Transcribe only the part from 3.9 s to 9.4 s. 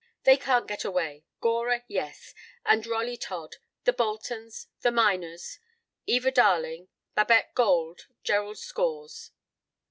Boltons, the Minors, Eva Darling, Babette Gold, Gerald Scores."